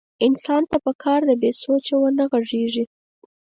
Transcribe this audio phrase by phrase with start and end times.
[0.25, 2.85] انسان ته پکار ده بې سوچه ونه غږېږي.